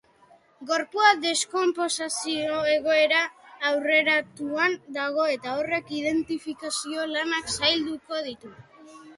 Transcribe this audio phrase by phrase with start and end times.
[0.69, 3.19] Gorpua deskonposizio egoera
[3.73, 8.53] aurreratuan dago eta horrek identifikazio lanak zailduko ditu.